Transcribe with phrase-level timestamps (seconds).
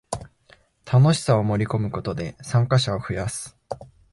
[0.91, 3.55] 楽しさを盛りこむことで参加者を増やす